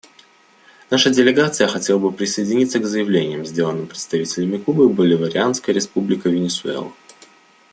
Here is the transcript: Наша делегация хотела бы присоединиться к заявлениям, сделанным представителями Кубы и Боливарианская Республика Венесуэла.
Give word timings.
Наша 0.89 1.11
делегация 1.11 1.67
хотела 1.67 1.99
бы 1.99 2.11
присоединиться 2.11 2.79
к 2.79 2.87
заявлениям, 2.87 3.45
сделанным 3.45 3.85
представителями 3.85 4.57
Кубы 4.57 4.85
и 4.85 4.87
Боливарианская 4.87 5.75
Республика 5.75 6.27
Венесуэла. 6.27 6.91